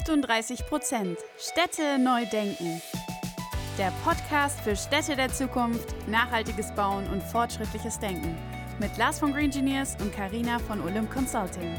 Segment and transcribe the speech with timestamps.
[0.00, 2.80] 38 Prozent Städte neu denken.
[3.76, 8.34] Der Podcast für Städte der Zukunft, nachhaltiges Bauen und fortschrittliches Denken.
[8.78, 11.76] Mit Lars von Green Engineers und Karina von Olymp Consulting.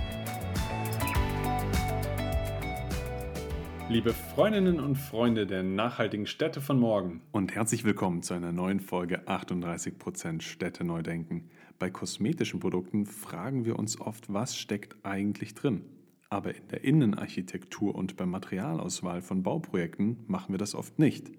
[3.90, 8.82] Liebe Freundinnen und Freunde der nachhaltigen Städte von morgen und herzlich willkommen zu einer neuen
[8.82, 11.50] Folge 38% Städte neu denken.
[11.80, 16.01] Bei kosmetischen Produkten fragen wir uns oft, was steckt eigentlich drin?
[16.34, 21.30] Aber in der Innenarchitektur und beim Materialauswahl von Bauprojekten machen wir das oft nicht.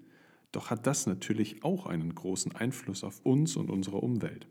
[0.51, 4.47] Doch hat das natürlich auch einen großen Einfluss auf uns und unsere Umwelt.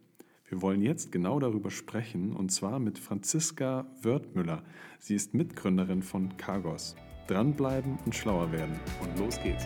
[0.48, 4.65] Wir wollen jetzt genau darüber sprechen und zwar mit Franziska Wörthmüller.
[4.98, 6.96] Sie ist Mitgründerin von Cargos.
[7.29, 8.80] Dranbleiben und schlauer werden.
[9.01, 9.65] Und los geht's.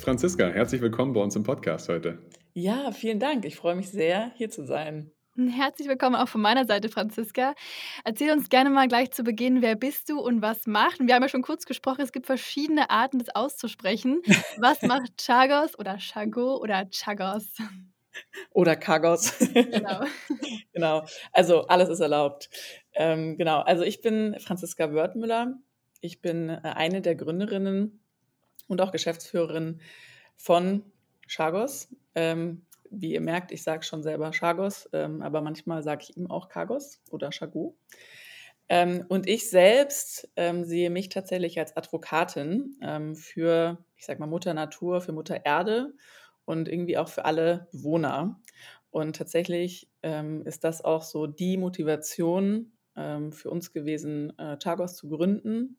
[0.00, 2.18] Franziska, herzlich willkommen bei uns im Podcast heute.
[2.56, 3.44] Ja, vielen Dank.
[3.44, 5.10] Ich freue mich sehr, hier zu sein.
[5.36, 7.56] Herzlich willkommen auch von meiner Seite, Franziska.
[8.04, 11.00] Erzähl uns gerne mal gleich zu Beginn, wer bist du und was macht?
[11.00, 14.22] Wir haben ja schon kurz gesprochen, es gibt verschiedene Arten, das auszusprechen.
[14.58, 17.48] Was macht Chagos oder Chago oder Chagos?
[18.50, 19.36] Oder Kagos.
[19.52, 20.04] Genau.
[20.72, 21.04] genau.
[21.32, 22.48] Also alles ist erlaubt.
[22.92, 23.62] Ähm, genau.
[23.62, 25.58] Also ich bin Franziska Wörthmüller.
[26.00, 28.04] Ich bin äh, eine der Gründerinnen
[28.68, 29.80] und auch Geschäftsführerin
[30.36, 30.84] von
[31.26, 31.88] Chagos.
[32.14, 36.30] Ähm, wie ihr merkt, ich sage schon selber Chagos, ähm, aber manchmal sage ich ihm
[36.30, 37.76] auch Kagos oder Chago.
[38.68, 44.26] Ähm, und ich selbst ähm, sehe mich tatsächlich als Advokatin ähm, für, ich sage mal,
[44.26, 45.92] Mutter Natur, für Mutter Erde
[46.44, 48.40] und irgendwie auch für alle Bewohner.
[48.90, 55.08] Und tatsächlich ähm, ist das auch so die Motivation für uns gewesen, äh, Chagos zu
[55.08, 55.78] gründen.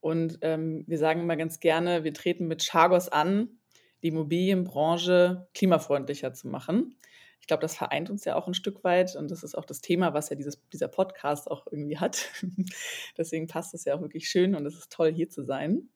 [0.00, 3.59] Und wir sagen immer ganz gerne, wir treten mit Chagos an,
[4.02, 6.96] die Immobilienbranche klimafreundlicher zu machen.
[7.40, 9.80] Ich glaube, das vereint uns ja auch ein Stück weit und das ist auch das
[9.80, 12.28] Thema, was ja dieses, dieser Podcast auch irgendwie hat.
[13.16, 15.88] Deswegen passt es ja auch wirklich schön und es ist toll, hier zu sein.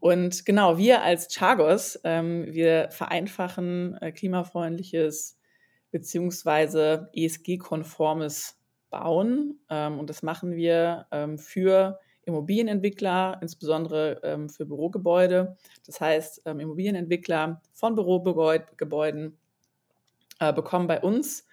[0.00, 5.38] Und genau, wir als Chagos, ähm, wir vereinfachen äh, klimafreundliches
[5.90, 8.58] beziehungsweise ESG-konformes
[8.90, 9.60] Bauen.
[9.68, 15.56] Ähm, und das machen wir ähm, für Immobilienentwickler, insbesondere ähm, für Bürogebäude.
[15.86, 19.36] Das heißt, ähm, Immobilienentwickler von Bürogebäuden
[20.38, 21.46] äh, bekommen bei uns,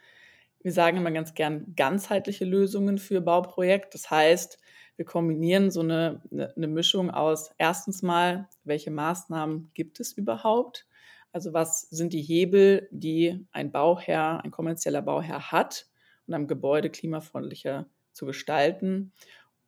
[0.61, 3.93] wir sagen immer ganz gern, ganzheitliche Lösungen für Bauprojekt.
[3.93, 4.57] Das heißt,
[4.95, 10.87] wir kombinieren so eine, eine Mischung aus erstens mal, welche Maßnahmen gibt es überhaupt?
[11.31, 15.85] Also was sind die Hebel, die ein Bauherr, ein kommerzieller Bauherr hat,
[16.25, 19.13] um ein Gebäude klimafreundlicher zu gestalten?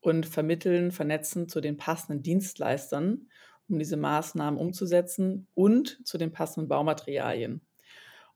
[0.02, 3.28] Und vermitteln, vernetzen zu den passenden Dienstleistern,
[3.70, 7.62] um diese Maßnahmen umzusetzen und zu den passenden Baumaterialien.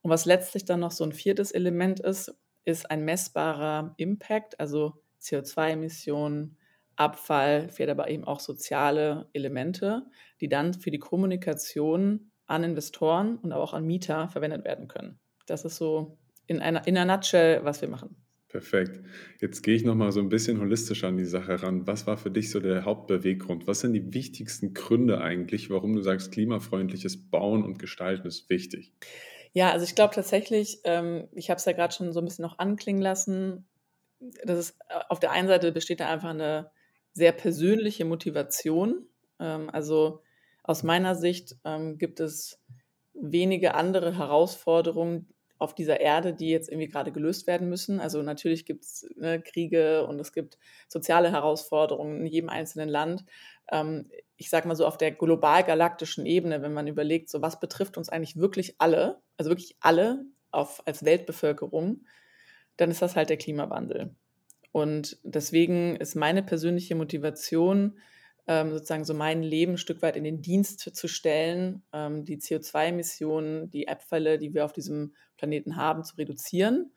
[0.02, 2.36] Und was letztlich dann noch so ein viertes Element ist,
[2.66, 6.58] ist ein messbarer Impact, also CO2-Emissionen,
[6.96, 10.06] Abfall, vielleicht aber eben auch soziale Elemente,
[10.40, 15.20] die dann für die Kommunikation an Investoren und auch an Mieter verwendet werden können.
[15.46, 16.18] Das ist so
[16.48, 18.16] in einer, in einer Nutshell, was wir machen.
[18.52, 19.00] Perfekt.
[19.40, 21.88] Jetzt gehe ich nochmal so ein bisschen holistischer an die Sache ran.
[21.88, 23.66] Was war für dich so der Hauptbeweggrund?
[23.66, 28.92] Was sind die wichtigsten Gründe eigentlich, warum du sagst, klimafreundliches Bauen und Gestalten ist wichtig?
[29.54, 32.44] Ja, also ich glaube tatsächlich, ähm, ich habe es ja gerade schon so ein bisschen
[32.44, 33.66] noch anklingen lassen,
[34.44, 36.72] das ist äh, auf der einen Seite besteht da einfach eine
[37.14, 39.08] sehr persönliche Motivation.
[39.40, 40.24] Ähm, also
[40.64, 42.62] aus meiner Sicht ähm, gibt es
[43.14, 48.00] wenige andere Herausforderungen, auf dieser Erde, die jetzt irgendwie gerade gelöst werden müssen.
[48.00, 50.58] Also natürlich gibt es ne, Kriege und es gibt
[50.88, 53.26] soziale Herausforderungen in jedem einzelnen Land.
[53.72, 57.96] Ähm, ich sage mal so auf der global-galaktischen Ebene, wenn man überlegt, so was betrifft
[57.98, 62.06] uns eigentlich wirklich alle, also wirklich alle auf, als Weltbevölkerung,
[62.78, 64.16] dann ist das halt der Klimawandel.
[64.72, 68.00] Und deswegen ist meine persönliche Motivation,
[68.48, 73.70] sozusagen so mein Leben ein Stück weit in den Dienst zu stellen, ähm, die CO2-Emissionen,
[73.70, 76.92] die Abfälle, die wir auf diesem Planeten haben, zu reduzieren.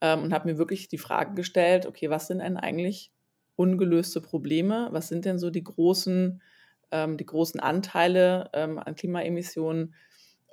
[0.00, 3.12] Ähm, und habe mir wirklich die Frage gestellt, okay, was sind denn eigentlich
[3.56, 4.88] ungelöste Probleme?
[4.92, 6.40] Was sind denn so die großen,
[6.92, 9.94] ähm, die großen Anteile ähm, an Klimaemissionen?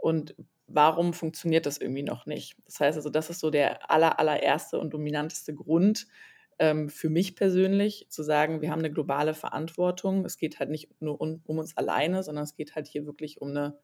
[0.01, 0.35] Und
[0.67, 2.55] warum funktioniert das irgendwie noch nicht?
[2.65, 6.07] Das heißt also, das ist so der aller, allererste und dominanteste Grund,
[6.59, 10.25] ähm, für mich persönlich zu sagen, wir haben eine globale Verantwortung.
[10.25, 13.41] Es geht halt nicht nur um, um, uns alleine, sondern es geht halt hier wirklich
[13.41, 13.77] um eine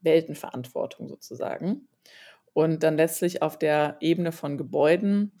[0.00, 1.88] Weltenverantwortung sozusagen.
[2.52, 5.32] Und dann letztlich auf der Ebene von Gebäuden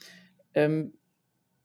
[0.54, 0.92] ähm,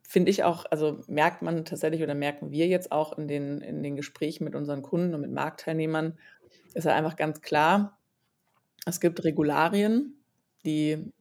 [0.02, 3.84] finde ich auch, also merkt man tatsächlich oder merken wir jetzt auch in den, in
[3.84, 6.18] den Gesprächen mit unseren Kunden und mit Marktteilnehmern,
[6.74, 7.98] ist ja einfach ganz klar,
[8.86, 10.22] es gibt Regularien,
[10.66, 11.12] die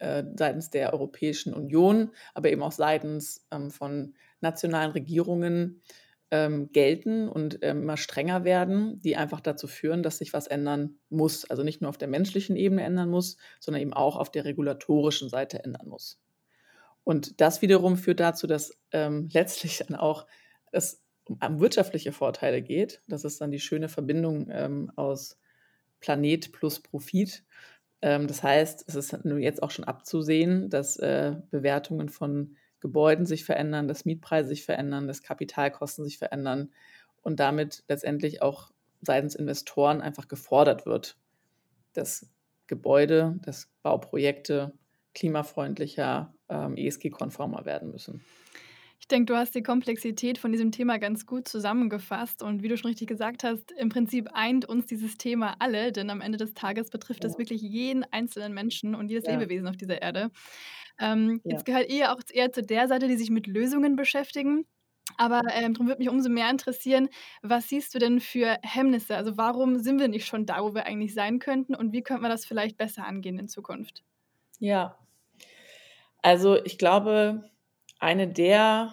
[0.00, 5.82] äh, seitens der Europäischen Union, aber eben auch seitens ähm, von nationalen Regierungen
[6.30, 10.98] ähm, gelten und ähm, immer strenger werden, die einfach dazu führen, dass sich was ändern
[11.08, 11.44] muss.
[11.46, 15.28] Also nicht nur auf der menschlichen Ebene ändern muss, sondern eben auch auf der regulatorischen
[15.28, 16.20] Seite ändern muss.
[17.04, 20.26] Und das wiederum führt dazu, dass ähm, letztlich dann auch
[20.72, 23.02] es um wirtschaftliche Vorteile geht.
[23.06, 25.38] Das ist dann die schöne Verbindung ähm, aus
[26.00, 27.44] Planet plus Profit.
[28.02, 33.44] Ähm, das heißt, es ist jetzt auch schon abzusehen, dass äh, Bewertungen von Gebäuden sich
[33.44, 36.70] verändern, dass Mietpreise sich verändern, dass Kapitalkosten sich verändern
[37.22, 38.70] und damit letztendlich auch
[39.02, 41.16] seitens Investoren einfach gefordert wird,
[41.92, 42.28] dass
[42.66, 44.72] Gebäude, dass Bauprojekte
[45.14, 48.24] klimafreundlicher, ähm, ESG-konformer werden müssen.
[49.00, 52.42] Ich denke, du hast die Komplexität von diesem Thema ganz gut zusammengefasst.
[52.42, 56.10] Und wie du schon richtig gesagt hast, im Prinzip eint uns dieses Thema alle, denn
[56.10, 59.32] am Ende des Tages betrifft es wirklich jeden einzelnen Menschen und jedes ja.
[59.32, 60.30] Lebewesen auf dieser Erde.
[60.98, 61.52] Ähm, ja.
[61.52, 64.66] Jetzt gehört ihr auch eher zu der Seite, die sich mit Lösungen beschäftigen.
[65.16, 67.08] Aber ähm, darum würde mich umso mehr interessieren,
[67.40, 69.16] was siehst du denn für Hemmnisse?
[69.16, 72.22] Also warum sind wir nicht schon da, wo wir eigentlich sein könnten und wie könnte
[72.22, 74.04] man das vielleicht besser angehen in Zukunft?
[74.58, 74.98] Ja,
[76.22, 77.44] also ich glaube,
[77.98, 78.92] eine der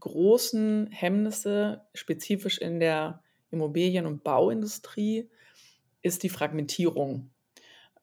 [0.00, 5.30] großen Hemmnisse, spezifisch in der Immobilien- und Bauindustrie,
[6.02, 7.30] ist die Fragmentierung.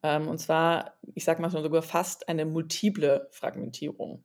[0.02, 4.24] Ähm, und zwar, ich sage mal sogar fast eine multiple Fragmentierung.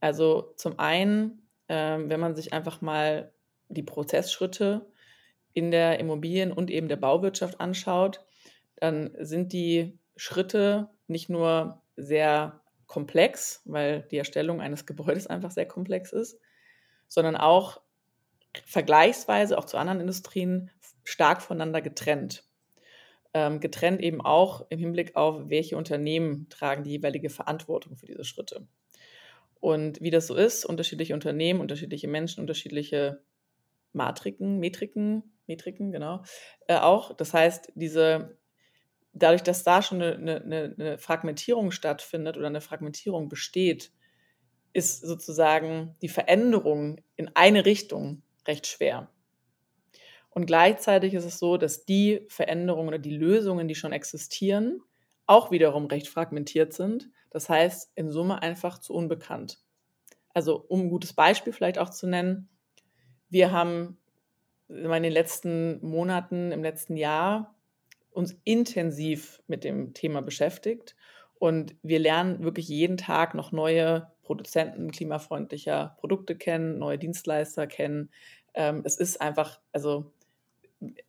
[0.00, 3.32] Also zum einen, ähm, wenn man sich einfach mal
[3.68, 4.90] die Prozessschritte
[5.52, 8.24] in der Immobilien- und eben der Bauwirtschaft anschaut,
[8.76, 12.59] dann sind die Schritte nicht nur sehr
[12.90, 16.40] komplex, weil die Erstellung eines Gebäudes einfach sehr komplex ist,
[17.06, 17.80] sondern auch
[18.66, 20.72] vergleichsweise auch zu anderen Industrien
[21.04, 22.42] stark voneinander getrennt.
[23.32, 28.24] Ähm, getrennt eben auch im Hinblick auf, welche Unternehmen tragen die jeweilige Verantwortung für diese
[28.24, 28.66] Schritte.
[29.60, 33.22] Und wie das so ist, unterschiedliche Unternehmen, unterschiedliche Menschen, unterschiedliche
[33.92, 36.24] Matriken, Metriken, Metriken, genau,
[36.66, 37.14] äh, auch.
[37.14, 38.36] Das heißt, diese
[39.12, 43.92] dadurch, dass da schon eine, eine, eine Fragmentierung stattfindet oder eine Fragmentierung besteht,
[44.72, 49.10] ist sozusagen die Veränderung in eine Richtung recht schwer.
[50.30, 54.80] Und gleichzeitig ist es so, dass die Veränderungen oder die Lösungen, die schon existieren,
[55.26, 57.10] auch wiederum recht fragmentiert sind.
[57.30, 59.58] Das heißt, in Summe einfach zu unbekannt.
[60.32, 62.48] Also, um ein gutes Beispiel vielleicht auch zu nennen,
[63.28, 63.98] wir haben
[64.68, 67.56] in den letzten Monaten, im letzten Jahr
[68.12, 70.96] uns intensiv mit dem Thema beschäftigt
[71.40, 78.10] und wir lernen wirklich jeden Tag noch neue Produzenten klimafreundlicher Produkte kennen, neue Dienstleister kennen.
[78.54, 80.12] Ähm, es ist einfach, also,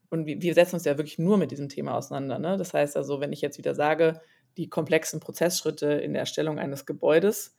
[0.10, 2.40] und wir, setzen uns ja wirklich nur mit diesem Thema auseinander.
[2.40, 2.58] Ne?
[2.58, 4.22] Das heißt also, wenn ich jetzt wieder sage,
[4.58, 7.56] die komplexen Prozessschritte in der Erstellung eines Gebäudes,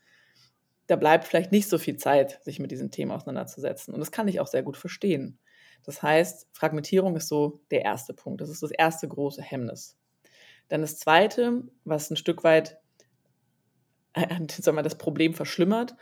[0.86, 3.94] da bleibt vielleicht nicht so viel Zeit, sich mit diesem Thema auseinanderzusetzen.
[3.94, 5.38] Und das kann ich auch sehr gut verstehen.
[5.84, 8.40] Das heißt, Fragmentierung ist so der erste Punkt.
[8.40, 9.98] Das ist das erste große Hemmnis.
[10.68, 12.78] Dann das zweite, was ein Stück weit
[14.14, 15.96] sagen wir, das Problem verschlimmert,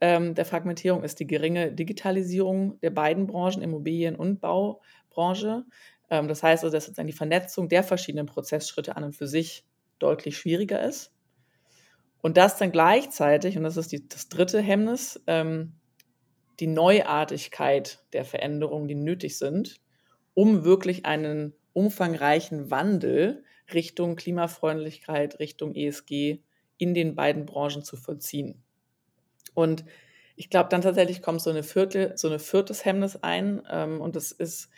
[0.00, 5.64] ähm, der Fragmentierung ist die geringe Digitalisierung der beiden Branchen, Immobilien- und Baubranche.
[6.10, 9.64] Ähm, das heißt also, dass sozusagen die Vernetzung der verschiedenen Prozessschritte an und für sich
[9.98, 11.12] deutlich schwieriger ist.
[12.20, 15.74] Und das dann gleichzeitig, und das ist die, das dritte Hemmnis, ähm,
[16.60, 19.80] die Neuartigkeit der Veränderungen, die nötig sind,
[20.34, 26.40] um wirklich einen umfangreichen Wandel Richtung Klimafreundlichkeit, Richtung ESG
[26.78, 28.62] in den beiden Branchen zu vollziehen.
[29.54, 29.84] Und
[30.36, 33.62] ich glaube, dann tatsächlich kommt so eine Viertel, so eine viertes Hemmnis ein.
[33.70, 34.68] Ähm, und das ist,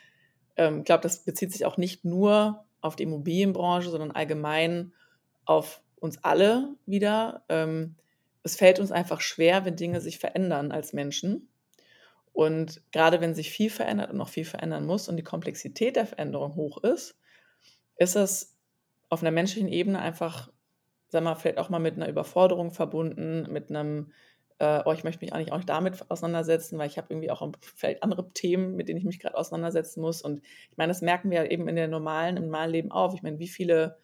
[0.56, 4.92] ähm, ich glaube, das bezieht sich auch nicht nur auf die Immobilienbranche, sondern allgemein
[5.44, 7.44] auf uns alle wieder.
[7.49, 7.97] Ähm,
[8.44, 11.49] es fällt uns einfach schwer, wenn Dinge sich verändern als Menschen.
[12.38, 16.07] Und gerade wenn sich viel verändert und noch viel verändern muss und die Komplexität der
[16.07, 17.18] Veränderung hoch ist,
[17.97, 18.57] ist es
[19.09, 20.49] auf einer menschlichen Ebene einfach,
[21.09, 24.12] sag mal, vielleicht auch mal mit einer Überforderung verbunden, mit einem,
[24.61, 27.42] äh, oh, ich möchte mich eigentlich auch nicht damit auseinandersetzen, weil ich habe irgendwie auch
[27.75, 30.23] vielleicht andere Themen, mit denen ich mich gerade auseinandersetzen muss.
[30.23, 30.40] Und
[30.71, 33.14] ich meine, das merken wir eben in der normalen, im normalen Leben auch.
[33.14, 33.99] Ich meine, wie viele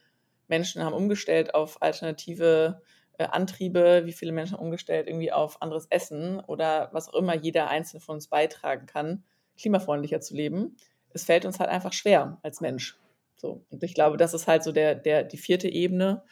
[0.48, 2.82] Menschen haben umgestellt auf alternative
[3.18, 7.68] äh, Antriebe, wie viele Menschen umgestellt irgendwie auf anderes Essen oder was auch immer jeder
[7.68, 9.25] einzelne von uns beitragen kann,
[9.56, 10.76] klimafreundlicher zu leben.
[11.11, 12.99] Es fällt uns halt einfach schwer als Mensch.
[13.37, 13.64] So.
[13.71, 16.23] Und ich glaube, das ist halt so der, der, die vierte Ebene,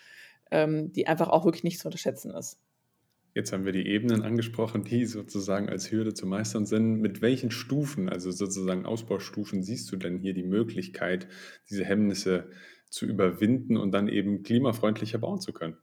[0.50, 2.58] ähm, die einfach auch wirklich nicht zu unterschätzen ist.
[3.34, 7.00] Jetzt haben wir die Ebenen angesprochen, die sozusagen als Hürde zu meistern sind.
[7.00, 11.28] Mit welchen Stufen, also sozusagen Ausbaustufen, siehst du denn hier die Möglichkeit,
[11.70, 12.50] diese Hemmnisse
[12.90, 15.78] zu überwinden und dann eben klimafreundlicher bauen zu können?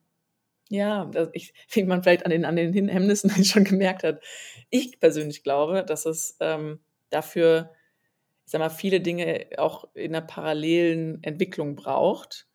[0.70, 4.22] Ja, ich, wie man vielleicht an den, an den Hemmnissen schon gemerkt hat.
[4.70, 7.72] Ich persönlich glaube, dass es ähm, dafür,
[8.46, 12.48] ich sag mal, viele Dinge auch in einer parallelen Entwicklung braucht.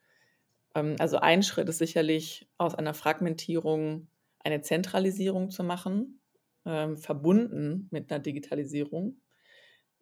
[0.74, 4.08] Ähm, also ein Schritt ist sicherlich aus einer Fragmentierung
[4.44, 6.20] eine Zentralisierung zu machen,
[6.66, 9.18] ähm, verbunden mit einer Digitalisierung.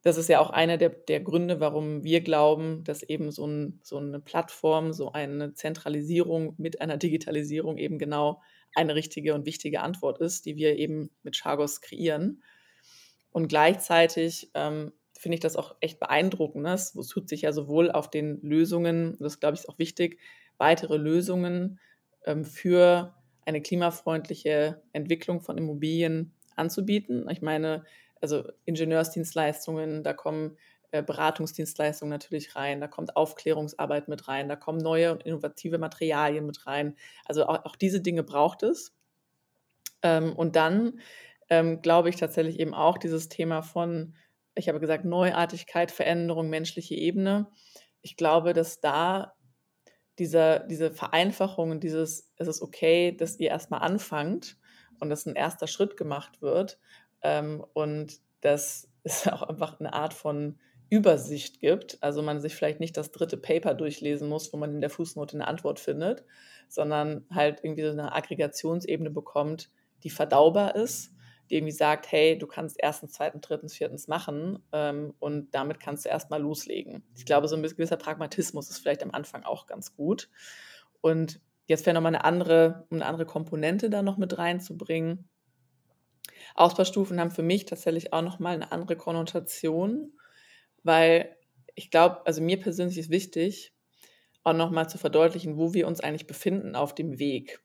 [0.02, 3.80] Das ist ja auch einer der, der Gründe, warum wir glauben, dass eben so, ein,
[3.82, 8.42] so eine Plattform, so eine Zentralisierung mit einer Digitalisierung eben genau
[8.74, 12.42] eine richtige und wichtige Antwort ist, die wir eben mit Chagos kreieren.
[13.30, 16.64] Und gleichzeitig ähm, finde ich das auch echt beeindruckend.
[16.64, 16.72] Ne?
[16.72, 20.18] Es tut sich ja sowohl auf den Lösungen, das glaube ich ist auch wichtig,
[20.58, 21.78] weitere Lösungen
[22.24, 27.28] ähm, für eine klimafreundliche Entwicklung von Immobilien anzubieten.
[27.30, 27.84] Ich meine,
[28.22, 30.56] also Ingenieursdienstleistungen, da kommen
[30.92, 36.46] äh, Beratungsdienstleistungen natürlich rein, da kommt Aufklärungsarbeit mit rein, da kommen neue und innovative Materialien
[36.46, 36.96] mit rein.
[37.24, 38.94] Also auch, auch diese Dinge braucht es.
[40.02, 41.00] Ähm, und dann
[41.50, 44.14] ähm, glaube ich tatsächlich eben auch dieses Thema von,
[44.54, 47.48] ich habe gesagt, Neuartigkeit, Veränderung, menschliche Ebene.
[48.02, 49.34] Ich glaube, dass da
[50.18, 54.58] dieser, diese Vereinfachung, dieses, es ist okay, dass ihr erstmal anfangt
[55.00, 56.78] und dass ein erster Schritt gemacht wird
[57.22, 60.58] ähm, und dass es auch einfach eine Art von
[60.90, 61.98] Übersicht gibt.
[62.02, 65.36] Also man sich vielleicht nicht das dritte Paper durchlesen muss, wo man in der Fußnote
[65.36, 66.24] eine Antwort findet,
[66.68, 69.70] sondern halt irgendwie so eine Aggregationsebene bekommt,
[70.04, 71.12] die verdaubar ist
[71.52, 76.06] die irgendwie sagt, hey, du kannst erstens, zweitens, drittens, viertens machen ähm, und damit kannst
[76.06, 77.04] du erstmal loslegen.
[77.14, 80.30] Ich glaube, so ein gewisser Pragmatismus ist vielleicht am Anfang auch ganz gut.
[81.02, 85.28] Und jetzt wäre nochmal eine andere, eine andere Komponente da noch mit reinzubringen.
[86.54, 90.12] Ausbaustufen haben für mich tatsächlich auch nochmal eine andere Konnotation,
[90.82, 91.36] weil
[91.74, 93.72] ich glaube, also mir persönlich ist wichtig,
[94.44, 97.60] auch nochmal zu verdeutlichen, wo wir uns eigentlich befinden auf dem Weg.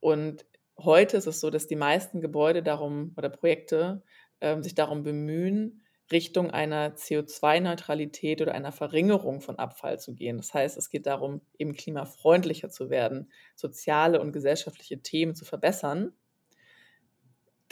[0.00, 0.44] Und
[0.78, 4.02] heute ist es so, dass die meisten Gebäude darum oder Projekte
[4.40, 10.36] ähm, sich darum bemühen, Richtung einer CO2-Neutralität oder einer Verringerung von Abfall zu gehen.
[10.36, 16.12] Das heißt, es geht darum, eben klimafreundlicher zu werden, soziale und gesellschaftliche Themen zu verbessern.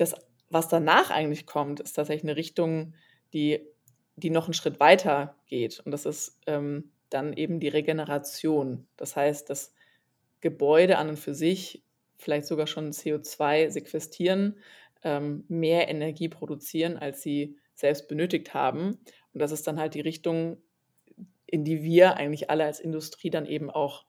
[0.00, 0.14] Das,
[0.48, 2.94] was danach eigentlich kommt, ist tatsächlich eine Richtung,
[3.32, 3.60] die,
[4.16, 5.80] die noch einen Schritt weiter geht.
[5.80, 8.86] Und das ist ähm, dann eben die Regeneration.
[8.96, 9.74] Das heißt, dass
[10.40, 11.84] Gebäude an und für sich
[12.16, 14.56] vielleicht sogar schon CO2 sequestrieren,
[15.02, 18.98] ähm, mehr Energie produzieren, als sie selbst benötigt haben.
[19.32, 20.62] Und das ist dann halt die Richtung,
[21.46, 24.06] in die wir eigentlich alle als Industrie dann eben auch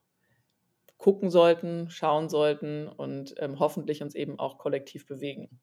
[0.98, 5.60] gucken sollten, schauen sollten und ähm, hoffentlich uns eben auch kollektiv bewegen.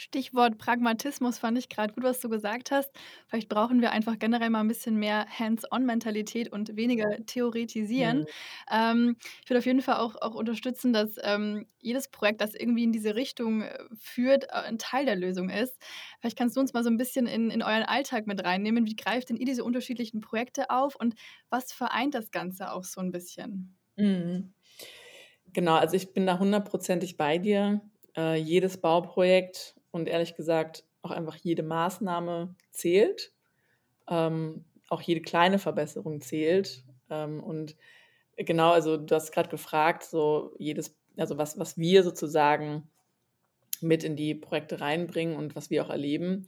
[0.00, 2.90] Stichwort Pragmatismus fand ich gerade gut, was du gesagt hast.
[3.28, 8.20] Vielleicht brauchen wir einfach generell mal ein bisschen mehr Hands-on-Mentalität und weniger theoretisieren.
[8.20, 8.26] Mhm.
[8.72, 12.84] Ähm, ich würde auf jeden Fall auch, auch unterstützen, dass ähm, jedes Projekt, das irgendwie
[12.84, 15.78] in diese Richtung äh, führt, äh, ein Teil der Lösung ist.
[16.20, 18.86] Vielleicht kannst du uns mal so ein bisschen in, in euren Alltag mit reinnehmen.
[18.86, 21.14] Wie greift denn ihr diese unterschiedlichen Projekte auf und
[21.50, 23.76] was vereint das Ganze auch so ein bisschen?
[23.96, 24.54] Mhm.
[25.52, 27.80] Genau, also ich bin da hundertprozentig bei dir.
[28.16, 33.32] Äh, jedes Bauprojekt und ehrlich gesagt auch einfach jede Maßnahme zählt.
[34.08, 36.84] Ähm, auch jede kleine Verbesserung zählt.
[37.08, 37.76] Ähm, und
[38.36, 42.88] genau, also du hast gerade gefragt, so jedes, also was, was wir sozusagen
[43.80, 46.46] mit in die Projekte reinbringen und was wir auch erleben.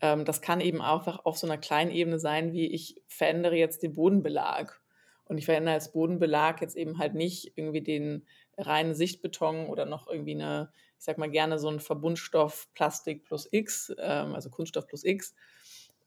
[0.00, 3.82] Ähm, das kann eben auch auf so einer kleinen Ebene sein, wie ich verändere jetzt
[3.82, 4.80] den Bodenbelag.
[5.24, 8.26] Und ich verändere als Bodenbelag jetzt eben halt nicht irgendwie den
[8.58, 13.48] reinen Sichtbeton oder noch irgendwie eine, ich sag mal gerne so ein Verbundstoff Plastik plus
[13.50, 15.34] X, ähm, also Kunststoff plus X,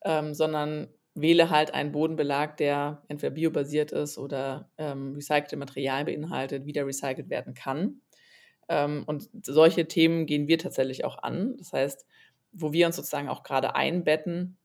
[0.03, 6.65] ähm, sondern wähle halt einen Bodenbelag, der entweder biobasiert ist oder ähm, recycelte Materialien beinhaltet,
[6.65, 8.01] wieder recycelt werden kann.
[8.67, 11.55] Ähm, und solche Themen gehen wir tatsächlich auch an.
[11.57, 12.05] Das heißt,
[12.51, 14.57] wo wir uns sozusagen auch gerade einbetten,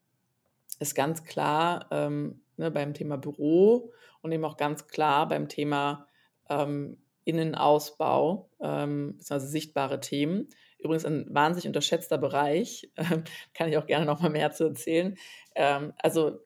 [0.78, 6.06] ist ganz klar ähm, ne, beim Thema Büro und eben auch ganz klar beim Thema
[6.48, 10.48] ähm, Innenausbau, ähm, also sichtbare Themen.
[10.78, 13.22] Übrigens ein wahnsinnig unterschätzter Bereich, äh,
[13.54, 15.16] kann ich auch gerne noch mal mehr zu erzählen.
[15.54, 16.38] Ähm, also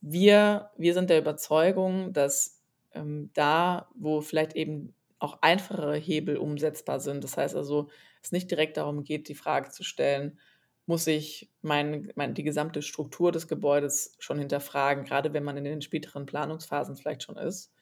[0.00, 2.62] wir, wir sind der Überzeugung, dass
[2.92, 7.88] ähm, da, wo vielleicht eben auch einfachere Hebel umsetzbar sind, das heißt also,
[8.22, 10.38] es nicht direkt darum geht, die Frage zu stellen,
[10.86, 15.64] muss ich mein, mein, die gesamte Struktur des Gebäudes schon hinterfragen, gerade wenn man in
[15.64, 17.72] den späteren Planungsphasen vielleicht schon ist,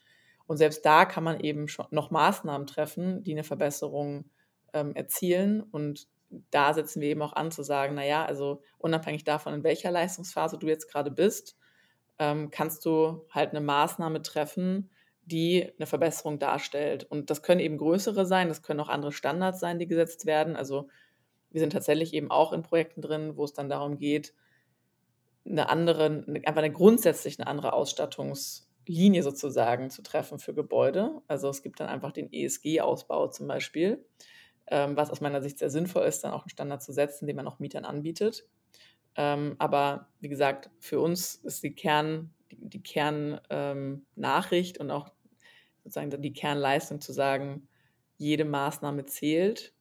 [0.47, 4.31] und selbst da kann man eben schon noch Maßnahmen treffen, die eine Verbesserung
[4.73, 5.63] ähm, erzielen.
[5.63, 6.07] Und
[6.51, 10.59] da setzen wir eben auch an zu sagen, naja, also unabhängig davon, in welcher Leistungsphase
[10.59, 11.57] du jetzt gerade bist,
[12.19, 14.91] ähm, kannst du halt eine Maßnahme treffen,
[15.25, 17.05] die eine Verbesserung darstellt.
[17.05, 20.55] Und das können eben größere sein, das können auch andere Standards sein, die gesetzt werden.
[20.55, 20.89] Also
[21.51, 24.33] wir sind tatsächlich eben auch in Projekten drin, wo es dann darum geht,
[25.45, 27.73] eine andere, einfach eine grundsätzlich eine andere
[28.87, 31.21] Ausstattungslinie sozusagen zu treffen für Gebäude.
[31.27, 34.05] Also es gibt dann einfach den ESG-Ausbau zum Beispiel,
[34.69, 37.37] ähm, was aus meiner Sicht sehr sinnvoll ist, dann auch einen Standard zu setzen, den
[37.37, 38.47] man auch Mietern anbietet.
[39.17, 45.11] Ähm, aber wie gesagt, für uns ist die Kern, die, die Kernnachricht ähm, und auch
[45.83, 47.69] sozusagen die Kernleistung zu sagen,
[48.19, 49.75] jede Maßnahme zählt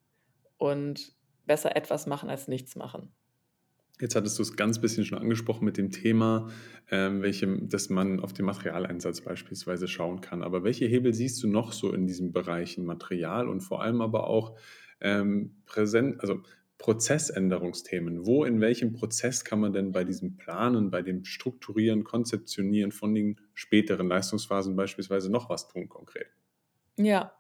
[0.58, 3.14] und besser etwas machen als nichts machen.
[4.02, 6.50] Jetzt hattest du es ganz bisschen schon angesprochen mit dem Thema,
[6.92, 10.44] ähm, welche, dass man auf den Materialeinsatz beispielsweise schauen kann.
[10.44, 14.28] Aber welche Hebel siehst du noch so in diesen Bereichen Material und vor allem aber
[14.28, 14.58] auch
[15.00, 16.42] ähm, präsent, also
[16.78, 18.26] Prozessänderungsthemen?
[18.26, 23.16] Wo, in welchem Prozess kann man denn bei diesem Planen, bei dem Strukturieren, Konzeptionieren von
[23.16, 26.28] den späteren Leistungsphasen beispielsweise noch was tun konkret?
[26.98, 27.36] Ja,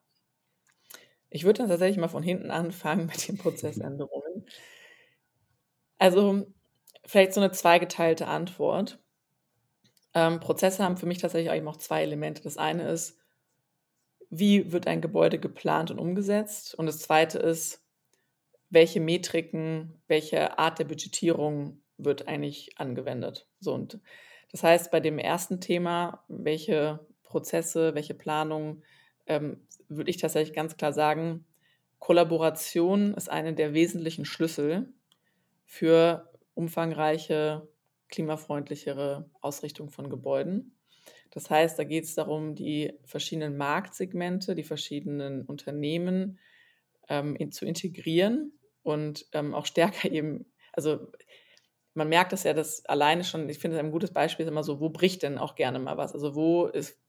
[1.29, 4.45] ich würde dann tatsächlich mal von hinten anfangen mit den Prozessänderungen.
[5.97, 6.45] Also
[7.05, 8.99] vielleicht so eine zweigeteilte Antwort.
[10.13, 12.41] Ähm, Prozesse haben für mich tatsächlich eigentlich noch zwei Elemente.
[12.41, 13.17] Das eine ist,
[14.29, 16.75] wie wird ein Gebäude geplant und umgesetzt?
[16.75, 17.83] Und das zweite ist,
[18.69, 23.47] welche Metriken, welche Art der Budgetierung wird eigentlich angewendet?
[23.59, 23.99] So und
[24.51, 28.83] das heißt, bei dem ersten Thema, welche Prozesse, welche Planungen
[29.27, 31.45] ähm, würde ich tatsächlich ganz klar sagen,
[31.99, 34.93] Kollaboration ist eine der wesentlichen Schlüssel
[35.65, 37.67] für umfangreiche,
[38.09, 40.77] klimafreundlichere Ausrichtung von Gebäuden.
[41.31, 46.39] Das heißt, da geht es darum, die verschiedenen Marktsegmente, die verschiedenen Unternehmen
[47.09, 48.53] ähm, in, zu integrieren
[48.83, 51.11] und ähm, auch stärker eben, also
[51.93, 54.79] man merkt das ja, dass alleine schon, ich finde, ein gutes Beispiel ist immer so,
[54.79, 56.13] wo bricht denn auch gerne mal was?
[56.13, 56.99] Also wo ist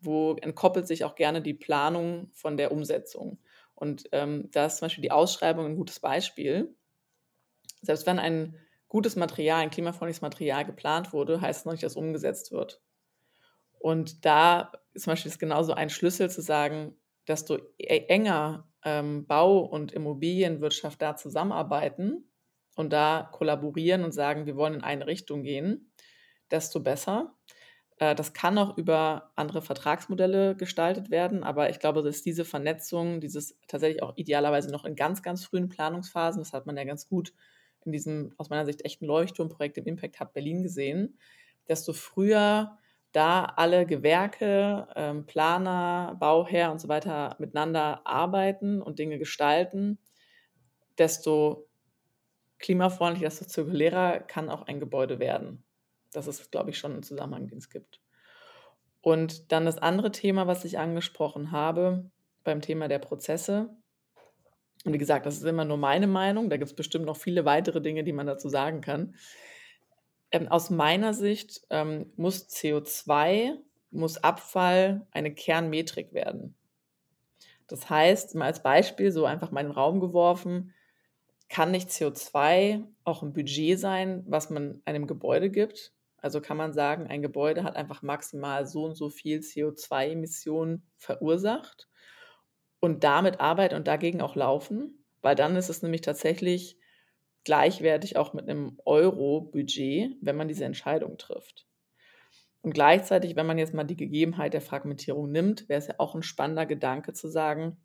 [0.00, 3.38] wo entkoppelt sich auch gerne die Planung von der Umsetzung.
[3.74, 6.74] Und ähm, da ist zum Beispiel die Ausschreibung ein gutes Beispiel.
[7.82, 8.56] Selbst wenn ein
[8.88, 12.82] gutes Material, ein klimafreundliches Material geplant wurde, heißt es noch nicht, dass umgesetzt wird.
[13.78, 19.60] Und da ist zum Beispiel genauso ein Schlüssel zu sagen, desto e-, enger ähm, Bau-
[19.60, 22.30] und Immobilienwirtschaft da zusammenarbeiten
[22.76, 25.92] und da kollaborieren und sagen, wir wollen in eine Richtung gehen,
[26.50, 27.36] desto besser.
[27.98, 33.20] Äh, das kann auch über andere Vertragsmodelle gestaltet werden, aber ich glaube, dass diese Vernetzung,
[33.20, 37.08] dieses tatsächlich auch idealerweise noch in ganz, ganz frühen Planungsphasen, das hat man ja ganz
[37.08, 37.32] gut
[37.84, 41.18] in diesem aus meiner Sicht echten Leuchtturmprojekt im Impact Hub Berlin gesehen,
[41.68, 42.78] desto früher
[43.12, 49.98] da alle Gewerke, ähm, Planer, Bauherr und so weiter miteinander arbeiten und Dinge gestalten,
[50.98, 51.68] desto
[52.58, 55.64] klimafreundlicher, desto zirkulärer kann auch ein Gebäude werden.
[56.12, 58.00] Das ist, glaube ich, schon ein Zusammenhang, den es gibt.
[59.00, 62.10] Und dann das andere Thema, was ich angesprochen habe,
[62.44, 63.70] beim Thema der Prozesse.
[64.84, 66.48] Und wie gesagt, das ist immer nur meine Meinung.
[66.48, 69.14] Da gibt es bestimmt noch viele weitere Dinge, die man dazu sagen kann.
[70.32, 73.56] Ähm, aus meiner Sicht ähm, muss CO2,
[73.90, 76.54] muss Abfall eine Kernmetrik werden.
[77.66, 80.72] Das heißt, mal als Beispiel, so einfach mal in den Raum geworfen,
[81.48, 85.92] kann nicht CO2 auch ein Budget sein, was man einem Gebäude gibt?
[86.18, 91.88] Also kann man sagen, ein Gebäude hat einfach maximal so und so viel CO2-Emissionen verursacht
[92.80, 96.78] und damit arbeiten und dagegen auch laufen, weil dann ist es nämlich tatsächlich
[97.44, 101.66] gleichwertig auch mit einem Euro-Budget, wenn man diese Entscheidung trifft.
[102.62, 106.14] Und gleichzeitig, wenn man jetzt mal die Gegebenheit der Fragmentierung nimmt, wäre es ja auch
[106.14, 107.78] ein spannender Gedanke zu sagen,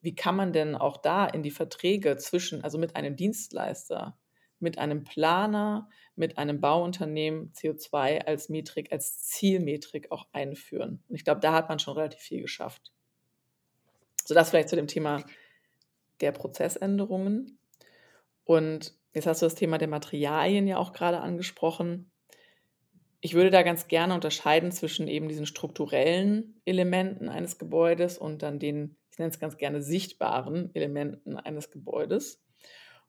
[0.00, 4.18] wie kann man denn auch da in die Verträge zwischen, also mit einem Dienstleister,
[4.58, 11.04] mit einem Planer, mit einem Bauunternehmen CO2 als Metrik, als Zielmetrik auch einführen.
[11.08, 12.92] Und ich glaube, da hat man schon relativ viel geschafft.
[14.30, 15.24] So das vielleicht zu dem Thema
[16.20, 17.58] der Prozessänderungen.
[18.44, 22.12] Und jetzt hast du das Thema der Materialien ja auch gerade angesprochen.
[23.20, 28.60] Ich würde da ganz gerne unterscheiden zwischen eben diesen strukturellen Elementen eines Gebäudes und dann
[28.60, 32.40] den, ich nenne es ganz gerne, sichtbaren Elementen eines Gebäudes.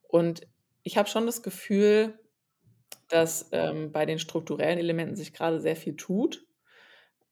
[0.02, 0.48] Und
[0.82, 2.18] ich habe schon das Gefühl,
[3.10, 6.48] dass ähm, bei den strukturellen Elementen sich gerade sehr viel tut.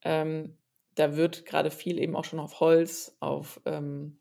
[0.04, 0.60] Ähm,
[0.96, 4.20] da wird gerade viel eben auch schon auf Holz, auf ähm,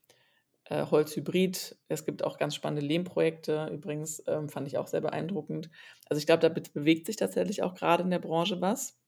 [0.65, 1.77] äh, Holzhybrid.
[1.89, 5.71] Es gibt auch ganz spannende Lehmprojekte, übrigens, ähm, fand ich auch sehr beeindruckend.
[6.09, 8.99] Also ich glaube, da bewegt sich tatsächlich auch gerade in der Branche was.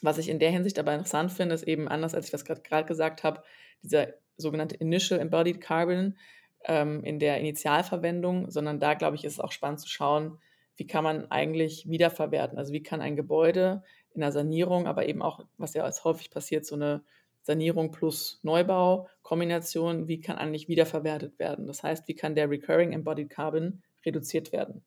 [0.00, 2.86] Was ich in der Hinsicht aber interessant finde, ist eben anders, als ich das gerade
[2.86, 3.42] gesagt habe,
[3.82, 6.16] dieser sogenannte Initial Embodied Carbon
[6.64, 10.38] ähm, in der Initialverwendung, sondern da, glaube ich, ist es auch spannend zu schauen,
[10.76, 12.56] wie kann man eigentlich wiederverwerten.
[12.56, 13.82] Also wie kann ein Gebäude
[14.14, 17.02] in der Sanierung, aber eben auch, was ja als häufig passiert, so eine
[17.42, 21.66] Sanierung plus Neubau, Kombination, wie kann eigentlich wiederverwertet werden?
[21.66, 24.84] Das heißt, wie kann der Recurring Embodied Carbon reduziert werden?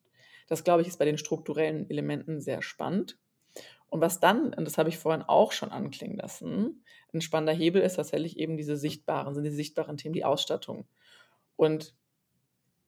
[0.48, 3.18] Das, glaube ich, ist bei den strukturellen Elementen sehr spannend.
[3.88, 6.82] Und was dann, und das habe ich vorhin auch schon anklingen lassen,
[7.12, 10.86] ein spannender Hebel ist tatsächlich eben diese sichtbaren, sind die sichtbaren Themen, die Ausstattung.
[11.56, 11.94] Und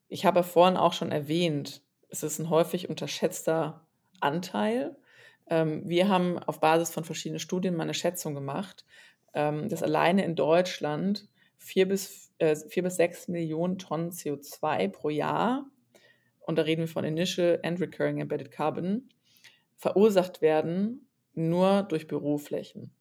[0.09, 3.87] ich habe vorhin auch schon erwähnt, es ist ein häufig unterschätzter
[4.21, 4.97] Anteil.
[5.49, 8.85] Ähm, wir haben auf Basis von verschiedenen Studien mal eine Schätzung gemacht,
[9.35, 11.29] ähm, dass alleine in Deutschland
[11.59, 15.67] vier bis, äh, vier bis sechs Millionen Tonnen CO2 pro Jahr,
[16.41, 19.09] und da reden wir von Initial and Recurring Embedded Carbon,
[19.77, 22.95] verursacht werden nur durch Büroflächen.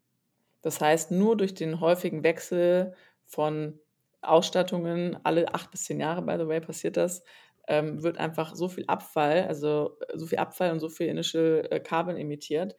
[0.61, 2.93] Das heißt, nur durch den häufigen Wechsel
[3.25, 3.79] von
[4.21, 7.23] Ausstattungen, alle acht bis zehn Jahre, by the way, passiert das,
[7.67, 11.67] ähm, wird einfach so viel Abfall, also äh, so viel Abfall und so viel Initial
[11.71, 12.75] äh, Carbon emittiert,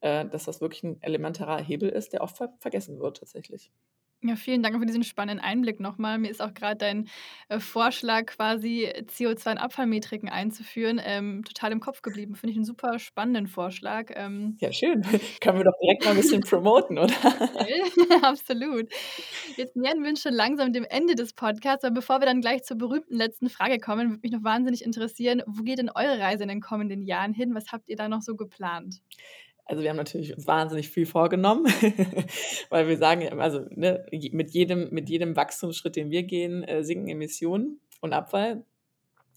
[0.00, 3.72] äh, dass das wirklich ein elementarer Hebel ist, der oft ver vergessen wird tatsächlich.
[4.20, 6.18] Ja, vielen Dank für diesen spannenden Einblick nochmal.
[6.18, 7.08] Mir ist auch gerade dein
[7.48, 12.34] äh, Vorschlag, quasi CO2 in Abfallmetriken einzuführen, ähm, total im Kopf geblieben.
[12.34, 14.10] Finde ich einen super spannenden Vorschlag.
[14.16, 15.02] Ähm, ja, schön.
[15.40, 17.14] Können wir doch direkt mal ein bisschen promoten, oder?
[18.22, 18.88] Absolut.
[19.56, 22.64] Jetzt nähern wir uns schon langsam dem Ende des Podcasts, aber bevor wir dann gleich
[22.64, 26.42] zur berühmten letzten Frage kommen, würde mich noch wahnsinnig interessieren, wo geht denn eure Reise
[26.42, 27.54] in den kommenden Jahren hin?
[27.54, 28.96] Was habt ihr da noch so geplant?
[29.68, 31.66] Also wir haben natürlich uns wahnsinnig viel vorgenommen,
[32.70, 37.08] weil wir sagen, also ne, mit, jedem, mit jedem Wachstumsschritt, den wir gehen, äh, sinken
[37.08, 38.64] Emissionen und Abfall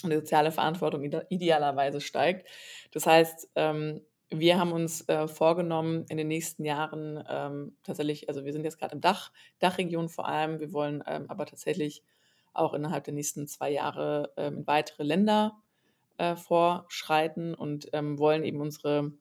[0.04, 2.48] und die soziale Verantwortung idealerweise steigt.
[2.92, 8.46] Das heißt, ähm, wir haben uns äh, vorgenommen, in den nächsten Jahren ähm, tatsächlich, also
[8.46, 12.04] wir sind jetzt gerade im Dach, Dachregion vor allem, wir wollen ähm, aber tatsächlich
[12.54, 15.62] auch innerhalb der nächsten zwei Jahre ähm, in weitere Länder
[16.18, 19.12] äh, vorschreiten und ähm, wollen eben unsere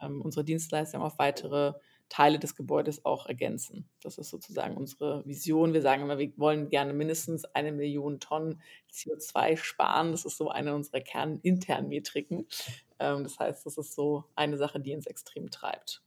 [0.00, 1.74] ähm, unsere Dienstleistung auf weitere
[2.10, 3.88] Teile des Gebäudes auch ergänzen.
[4.02, 5.72] Das ist sozusagen unsere Vision.
[5.72, 8.60] Wir sagen immer, wir wollen gerne mindestens eine Million Tonnen
[8.92, 10.10] CO2 sparen.
[10.10, 12.46] Das ist so eine unserer kerninternen Metriken.
[12.98, 16.02] Ähm, das heißt, das ist so eine Sache, die uns extrem treibt.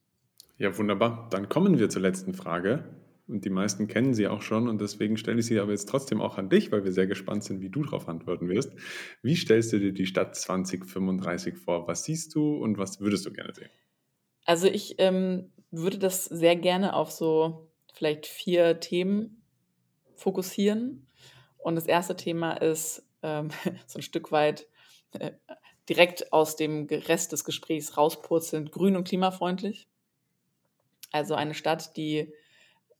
[0.57, 1.29] Ja, wunderbar.
[1.31, 2.83] Dann kommen wir zur letzten Frage.
[3.25, 6.19] Und die meisten kennen sie auch schon und deswegen stelle ich sie aber jetzt trotzdem
[6.19, 8.73] auch an dich, weil wir sehr gespannt sind, wie du darauf antworten wirst.
[9.21, 11.87] Wie stellst du dir die Stadt 2035 vor?
[11.87, 13.69] Was siehst du und was würdest du gerne sehen?
[14.45, 19.43] Also ich ähm, würde das sehr gerne auf so vielleicht vier Themen
[20.15, 21.07] fokussieren.
[21.57, 23.49] Und das erste Thema ist ähm,
[23.87, 24.67] so ein Stück weit
[25.11, 25.31] äh,
[25.89, 29.87] direkt aus dem Rest des Gesprächs rauspurzelnd grün und klimafreundlich.
[31.11, 32.33] Also eine Stadt, die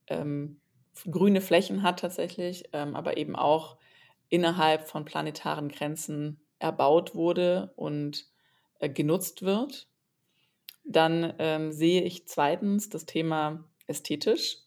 [0.08, 0.62] ähm,
[1.10, 3.78] grüne Flächen hat tatsächlich, ähm, aber eben auch
[4.30, 8.28] innerhalb von planetaren Grenzen erbaut wurde und
[8.80, 9.88] äh, genutzt wird.
[10.84, 14.58] Dann ähm, sehe ich zweitens das Thema ästhetisch.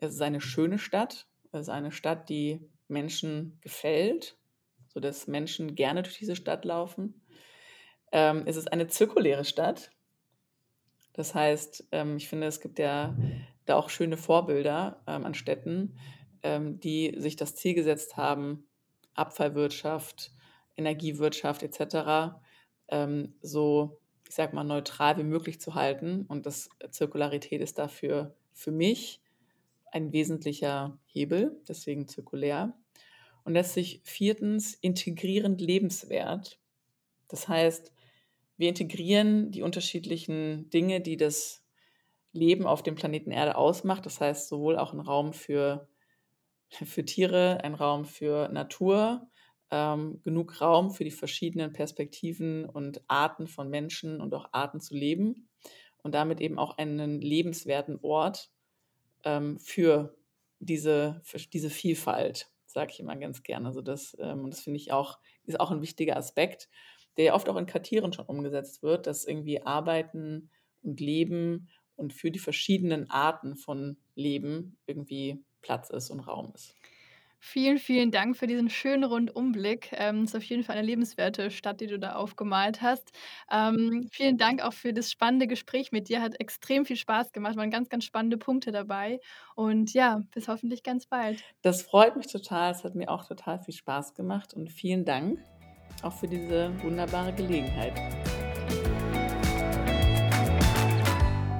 [0.00, 1.26] Es ist eine schöne Stadt.
[1.52, 4.36] Es ist eine Stadt, die Menschen gefällt,
[4.88, 7.22] sodass Menschen gerne durch diese Stadt laufen.
[8.12, 9.90] Ähm, es ist eine zirkuläre Stadt.
[11.12, 13.16] Das heißt, ähm, ich finde, es gibt ja
[13.66, 15.98] da auch schöne Vorbilder ähm, an Städten,
[16.42, 18.66] ähm, die sich das Ziel gesetzt haben,
[19.14, 20.32] Abfallwirtschaft,
[20.76, 22.36] Energiewirtschaft etc.
[22.88, 23.99] Ähm, so
[24.30, 26.24] ich sag mal, neutral wie möglich zu halten.
[26.28, 29.20] Und das Zirkularität ist dafür für mich
[29.90, 32.72] ein wesentlicher Hebel, deswegen zirkulär.
[33.42, 36.60] Und letztlich viertens integrierend lebenswert.
[37.26, 37.92] Das heißt,
[38.56, 41.64] wir integrieren die unterschiedlichen Dinge, die das
[42.32, 44.06] Leben auf dem Planeten Erde ausmacht.
[44.06, 45.88] Das heißt, sowohl auch ein Raum für,
[46.68, 49.28] für Tiere, ein Raum für Natur,
[49.70, 54.94] ähm, genug Raum für die verschiedenen Perspektiven und Arten von Menschen und auch Arten zu
[54.94, 55.48] leben
[56.02, 58.50] und damit eben auch einen lebenswerten Ort
[59.24, 60.16] ähm, für
[60.58, 63.66] diese, für diese Vielfalt, sage ich immer ganz gerne.
[63.66, 66.68] Also das, ähm, das finde ich auch, ist auch ein wichtiger Aspekt,
[67.16, 70.50] der ja oft auch in Kartieren schon umgesetzt wird, dass irgendwie Arbeiten
[70.82, 76.74] und Leben und für die verschiedenen Arten von Leben irgendwie Platz ist und Raum ist.
[77.42, 79.90] Vielen, vielen Dank für diesen schönen Rundumblick.
[79.92, 83.10] Ähm, ist auf jeden Fall eine lebenswerte Stadt, die du da aufgemalt hast.
[83.50, 86.20] Ähm, vielen Dank auch für das spannende Gespräch mit dir.
[86.20, 87.56] Hat extrem viel Spaß gemacht.
[87.56, 89.20] Waren ganz, ganz spannende Punkte dabei.
[89.54, 91.42] Und ja, bis hoffentlich ganz bald.
[91.62, 92.72] Das freut mich total.
[92.72, 94.52] Es hat mir auch total viel Spaß gemacht.
[94.52, 95.40] Und vielen Dank
[96.02, 97.94] auch für diese wunderbare Gelegenheit.